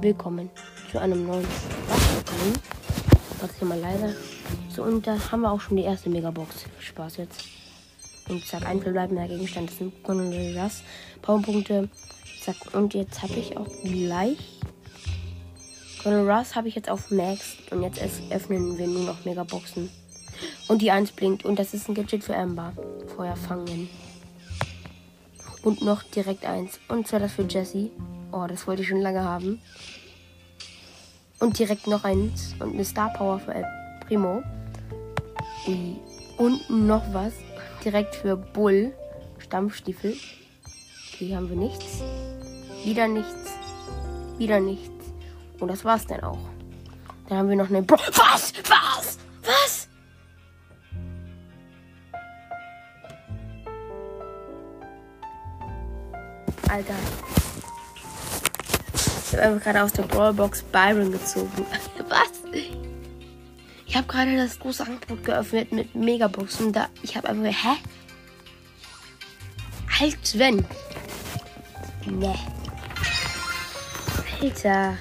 willkommen 0.00 0.48
zu 0.92 1.00
einem 1.00 1.26
neuen 1.26 1.44
Spaß-Opening. 1.44 2.54
Mach 3.42 3.48
hier 3.58 3.68
mal 3.68 3.78
leiser. 3.78 4.14
So, 4.74 4.84
und 4.84 5.06
da 5.06 5.18
haben 5.30 5.40
wir 5.40 5.50
auch 5.50 5.60
schon 5.60 5.76
die 5.76 5.82
erste 5.82 6.08
Megabox. 6.08 6.66
Spaß 6.78 7.16
jetzt. 7.16 7.44
Und 8.28 8.46
zack, 8.46 8.64
ein 8.64 8.80
verbleibender 8.80 9.26
Gegenstand. 9.26 9.70
Das 9.70 9.78
sind 9.78 10.02
Cornelius. 10.04 10.82
Powerpunkte. 11.22 11.88
Zack, 12.42 12.56
und 12.74 12.94
jetzt 12.94 13.22
habe 13.22 13.34
ich 13.34 13.56
auch 13.56 13.66
gleich. 13.82 14.60
Colonel 16.02 16.30
Russ 16.30 16.54
habe 16.54 16.68
ich 16.68 16.76
jetzt 16.76 16.90
auf 16.90 17.10
Max. 17.10 17.56
Und 17.70 17.82
jetzt 17.82 18.00
öffnen 18.30 18.78
wir 18.78 18.86
nur 18.86 19.02
noch 19.02 19.24
Megaboxen. 19.24 19.90
Und 20.68 20.80
die 20.80 20.92
1 20.92 21.10
blinkt. 21.12 21.44
Und 21.44 21.58
das 21.58 21.74
ist 21.74 21.88
ein 21.88 21.94
Gadget 21.94 22.22
für 22.22 22.36
Amber. 22.36 22.72
Feuer 23.16 23.34
fangen. 23.34 23.88
Und 25.62 25.82
noch 25.82 26.04
direkt 26.04 26.44
eins. 26.44 26.78
Und 26.88 27.08
zwar 27.08 27.18
das 27.18 27.32
für 27.32 27.42
Jesse. 27.42 27.90
Oh, 28.30 28.46
das 28.46 28.66
wollte 28.66 28.82
ich 28.82 28.88
schon 28.88 29.00
lange 29.00 29.24
haben. 29.24 29.60
Und 31.38 31.58
direkt 31.58 31.86
noch 31.86 32.04
eins. 32.04 32.54
Und 32.58 32.74
eine 32.74 32.84
Star 32.84 33.12
Power 33.12 33.38
für 33.38 33.54
El 33.54 33.64
Primo. 34.06 34.42
Und 36.36 36.70
noch 36.70 37.02
was. 37.12 37.32
Direkt 37.84 38.14
für 38.16 38.36
Bull. 38.36 38.92
Stampfstiefel. 39.38 40.16
Okay, 41.12 41.34
haben 41.34 41.48
wir 41.48 41.56
nichts. 41.56 42.02
Wieder 42.84 43.08
nichts. 43.08 43.52
Wieder 44.36 44.60
nichts. 44.60 44.90
Und 45.58 45.68
das 45.68 45.84
war's 45.84 46.06
dann 46.06 46.20
auch. 46.20 46.38
Dann 47.28 47.38
haben 47.38 47.48
wir 47.48 47.56
noch 47.56 47.68
eine 47.68 47.82
Bro. 47.82 47.96
Was? 47.96 48.52
Was? 48.68 49.18
Was? 49.44 49.88
Alter. 56.68 56.94
Ich 59.28 59.34
habe 59.34 59.42
einfach 59.42 59.64
gerade 59.64 59.82
aus 59.82 59.92
der 59.92 60.04
Brawlbox 60.04 60.62
Byron 60.62 61.12
gezogen. 61.12 61.66
Was? 62.08 62.32
Ich 63.86 63.94
habe 63.94 64.06
gerade 64.06 64.34
das 64.38 64.58
große 64.58 64.86
Angebot 64.86 65.22
geöffnet 65.22 65.70
mit 65.70 65.94
Megaboxen. 65.94 66.72
Da 66.72 66.88
ich 67.02 67.14
habe 67.14 67.28
einfach. 67.28 67.44
Hä? 67.44 67.76
Halt, 70.00 70.26
Sven. 70.26 70.66
Ne. 72.06 72.34
Alter. 74.40 74.96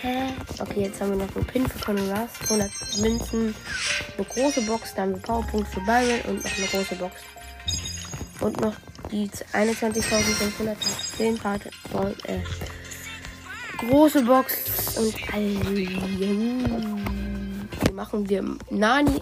Hä? 0.00 0.32
Okay, 0.58 0.84
jetzt 0.84 1.02
haben 1.02 1.10
wir 1.10 1.18
noch 1.26 1.36
einen 1.36 1.44
Pin 1.44 1.68
für 1.68 1.84
Conor 1.84 2.08
Russ. 2.08 2.30
100 2.44 2.70
Münzen. 3.00 3.54
Eine 4.16 4.26
große 4.26 4.62
Box. 4.62 4.94
Dann 4.94 5.10
haben 5.10 5.16
wir 5.16 5.20
Powerpunkt 5.20 5.68
für 5.68 5.80
Byron 5.80 6.22
und 6.28 6.42
noch 6.42 6.56
eine 6.56 6.68
große 6.68 6.94
Box. 6.94 7.16
Und 8.40 8.58
noch 8.62 8.72
die 9.10 9.28
21.510 9.28 11.38
Karte. 11.38 11.68
Äh, 12.26 12.40
große 13.88 14.22
Box 14.22 14.98
und 14.98 15.14
die 17.86 17.92
machen 17.92 18.28
wir 18.28 18.42
Nani. 18.70 19.20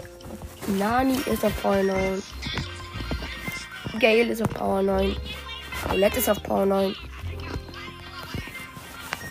Nani 0.79 1.17
ist 1.27 1.45
auf 1.45 1.63
Power 1.63 1.83
9. 1.83 2.23
Gale 4.01 4.33
ist 4.33 4.43
auf 4.43 4.51
Power 4.51 4.83
9. 4.83 5.17
Paulette 5.87 6.19
ist 6.19 6.29
auf 6.29 6.43
Power 6.43 6.67
9. 6.67 6.95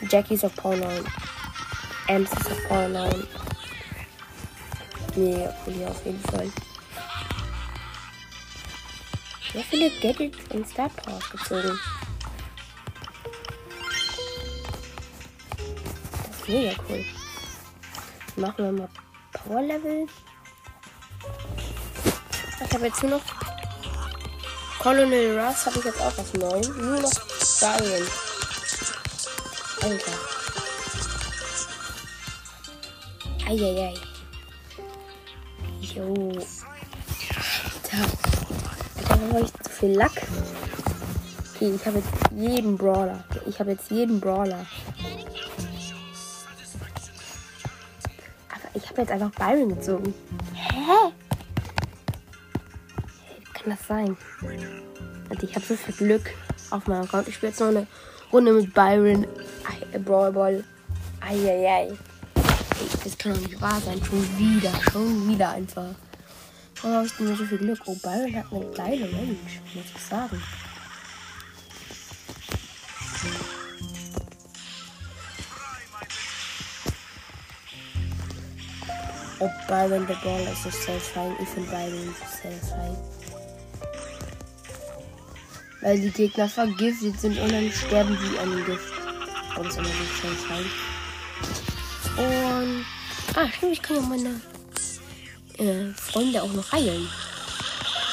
Jackie 0.09 0.33
ist 0.33 0.45
auf 0.45 0.55
Power 0.55 0.75
9. 0.75 1.05
Ems 2.07 2.31
ist 2.31 2.52
auf 2.52 2.67
Power 2.67 2.87
9. 2.89 3.27
Nee, 5.15 5.47
okay, 5.65 5.85
auf 5.85 6.05
jeden 6.05 6.21
Fall. 6.21 6.49
Sehr 9.52 9.63
viele 9.63 9.89
Gadgets 10.02 10.37
und 10.53 10.67
Star 10.67 10.89
Powers 10.89 11.29
gezogen. 11.29 11.77
Mega 16.52 16.75
cool. 16.89 17.05
Machen 18.36 18.65
wir 18.65 18.71
mal 18.71 18.89
Power 19.33 19.61
Level. 19.61 20.08
Ich 22.64 22.73
habe 22.73 22.86
jetzt 22.86 23.02
nur 23.03 23.11
noch 23.11 23.21
Colonel 24.80 25.39
Russ 25.39 25.65
habe 25.65 25.77
ich 25.80 25.86
jetzt 25.86 26.02
auch 26.02 26.17
auf 26.17 26.33
9. 26.33 26.61
Nur 26.77 26.99
noch 26.99 27.11
Byron. 27.59 28.08
Alter. 29.83 30.11
Eieiei. 33.47 33.93
Jo. 35.81 36.31
Alter. 37.83 38.08
Alter, 38.97 39.33
habe 39.33 39.42
ich 39.42 39.53
zu 39.53 39.70
viel 39.70 39.92
Lack? 39.92 40.11
Okay, 41.55 41.73
ich 41.76 41.86
habe 41.86 41.97
jetzt 41.97 42.09
jeden 42.36 42.77
Brawler. 42.77 43.23
Ich 43.45 43.59
habe 43.59 43.71
jetzt 43.71 43.92
jeden 43.92 44.20
Brawler. 44.20 44.65
Ich 48.83 48.89
habe 48.89 49.02
jetzt 49.02 49.11
einfach 49.11 49.31
Byron 49.31 49.69
gezogen. 49.69 50.14
Hä? 50.53 51.11
Wie 53.37 53.43
kann 53.53 53.69
das 53.69 53.87
sein? 53.87 54.17
Und 55.30 55.43
ich 55.43 55.55
habe 55.55 55.65
so 55.65 55.75
viel 55.75 55.95
Glück 55.95 56.33
auf 56.71 56.87
meinem 56.87 57.03
Account. 57.03 57.27
Ich 57.27 57.36
spiele 57.36 57.52
jetzt 57.52 57.59
noch 57.59 57.67
eine 57.67 57.87
Runde 58.31 58.53
mit 58.53 58.73
Byron. 58.73 59.27
Brawl 60.05 60.31
Ball. 60.31 60.64
Eieiei. 61.20 61.91
Das 63.03 63.17
kann 63.17 63.33
doch 63.33 63.41
nicht 63.41 63.61
wahr 63.61 63.80
sein. 63.81 64.02
Schon 64.03 64.21
wieder. 64.37 64.71
Schon 64.91 65.27
wieder 65.27 65.52
einfach. 65.52 65.89
Warum 66.81 66.97
habe 66.97 67.08
ich 67.08 67.14
denn 67.14 67.36
so 67.36 67.45
viel 67.45 67.58
Glück? 67.59 67.80
Oh, 67.86 67.95
Byron 67.95 68.36
hat 68.36 68.45
eine 68.52 68.65
geile 68.71 69.05
Range. 69.05 69.37
Muss 69.75 69.86
ich 69.95 70.02
sagen. 70.02 70.41
Ob 79.41 79.52
Byron 79.67 80.05
der 80.07 80.15
Brawler 80.15 80.52
ist 80.52 80.63
so 80.63 80.69
satisfying. 80.69 81.35
Finde 81.53 81.69
Byron 81.69 82.15
so 82.15 82.25
satisfying. 82.41 82.97
Weil 85.81 85.99
die 85.99 86.11
Gegner 86.11 86.47
vergiftet 86.47 87.19
sind 87.19 87.39
und 87.39 87.52
dann 87.52 87.71
sterben 87.71 88.17
die 88.21 88.37
an 88.37 88.52
dem 88.52 88.65
Gift. 88.65 88.93
Ist 89.65 89.77
immer 89.77 89.87
so 89.87 90.05
satisfying. 90.21 90.71
Und. 92.17 92.85
Ah, 93.35 93.47
stimmt, 93.55 93.73
ich 93.73 93.81
kann 93.81 93.95
ja 93.95 94.02
meine 94.02 94.41
äh, 95.58 95.93
Freunde 95.93 96.41
auch 96.43 96.53
noch 96.53 96.71
heilen. 96.71 97.08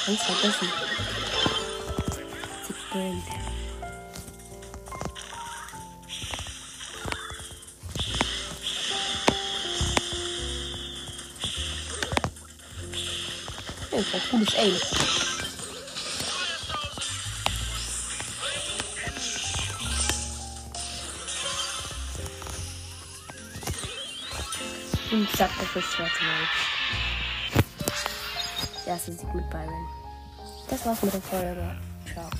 Ganz 0.06 0.22
vergessen. 0.22 0.68
Burn. 2.90 3.22
Okay, 13.98 14.06
das 14.12 14.12
war 14.12 14.31
cooles 14.31 14.54
Aim. 14.54 14.75
Und 25.10 25.37
zack, 25.37 25.50
das 25.58 25.82
ist 25.82 25.92
Schwert 25.94 26.10
Der 28.87 28.92
erste 28.92 29.12
Sieg 29.12 29.34
mit 29.34 29.50
Byron. 29.50 29.88
Das 30.70 30.87
war's 30.87 31.03
mit 31.03 31.14
der 31.14 31.22
Folge. 31.22 31.76
Ciao. 32.12 32.31